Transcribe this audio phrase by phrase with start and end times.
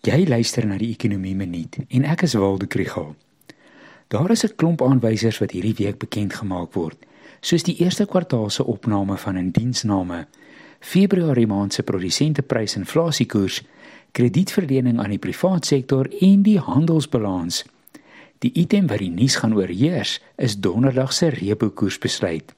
[0.00, 3.10] Jy luister na die Ekonomie Minuut en ek is Waldo Krügel.
[4.08, 6.96] Daar is 'n klomp aanwysers wat hierdie week bekend gemaak word,
[7.42, 10.26] soos die eerste kwartaal se opname van indiensname,
[10.80, 13.62] Februarie maand se produsenteprys inflasiekoers,
[14.12, 17.64] kredietverlening aan die private sektor en die handelsbalans.
[18.38, 22.54] Die item wat die nuus gaan oorheers, is donderdag se repo koersbesluit.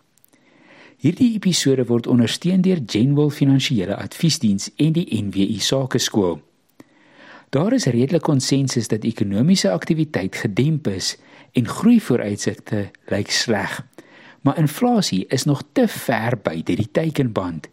[0.97, 6.41] Hierdie episode word ondersteun deur Genwell Finansiële Adviesdiens en die NWI Sakeskool.
[7.53, 11.19] Daar is redelik konsensus dat ekonomiese aktiwiteit gedemp is
[11.53, 13.75] en groeivooruitsigte lyk sleg.
[14.41, 17.69] Maar inflasie is nog te ver buite die teikenband.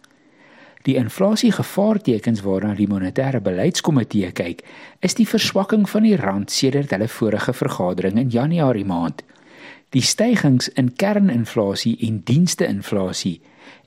[0.84, 4.66] Die inflasiegevaartekens waarna die monetêre beleidskomitee kyk,
[5.00, 9.24] is die verswakking van die rand sedert hulle vorige vergadering in Januarie maand,
[9.96, 13.38] die stygings in kerninflasie en diensteinflasie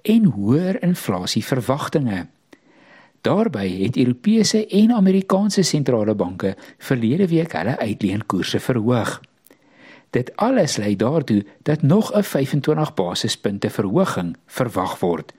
[0.02, 2.30] en hoër inflasieverwagtinge.
[3.22, 9.20] Daarby het Europese en Amerikaanse sentrale banke verlede week hulle uitleenkoerse verhoog.
[10.10, 15.32] Dit alles lei daartoe dat nog 'n 25 basispunte verhoging verwag word.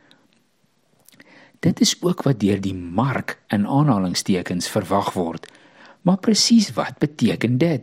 [1.60, 5.52] Dit is ook wat deur die mark in aanhalingstekens verwag word.
[6.02, 7.82] Maar presies wat beteken dit?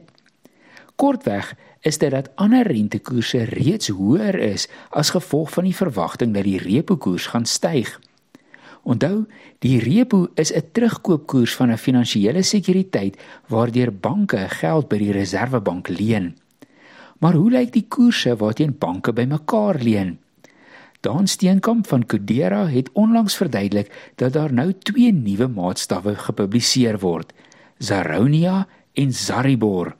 [0.97, 6.45] Kortweg is dit dat ander rentekoerse reeds hoër is as gevolg van die verwagting dat
[6.45, 8.01] die repo koers gaan styg.
[8.83, 9.27] Onthou,
[9.59, 13.17] die repo is 'n terugkoopkoers van 'n finansiële sekuriteit
[13.49, 16.37] waardeur banke geld by die Reserwebank leen.
[17.19, 20.19] Maar hoe lyk die koerse waarteen banke bymekaar leen?
[21.01, 27.33] Dan Steenkamp van Kudera het onlangs verduidelik dat daar nou twee nuwe maatstawwe gepubliseer word:
[27.79, 29.97] Zaronia en Zaribor.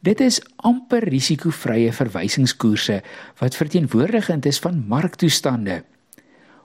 [0.00, 3.02] Dit is amper risikovrye verwysingskoerse
[3.38, 5.82] wat verteenwoordigend is van marktoestande.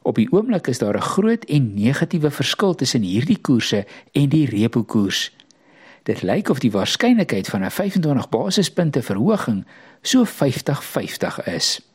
[0.03, 4.45] Op die oomblik is daar 'n groot en negatiewe verskil tussen hierdie koerse en die
[4.45, 5.31] repo koers.
[6.03, 9.65] Dit lyk of die waarskynlikheid van 'n 25 basispunte verhoging
[10.01, 11.92] so 50-50 is.